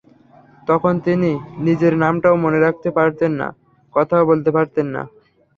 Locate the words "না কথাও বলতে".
3.41-4.49